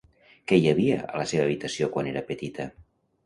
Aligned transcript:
Què 0.51 0.57
hi 0.59 0.63
havia 0.69 0.95
a 1.09 1.19
la 1.21 1.27
seva 1.33 1.45
habitació 1.49 1.91
quan 1.97 2.09
era 2.13 2.25
petita? 2.31 2.69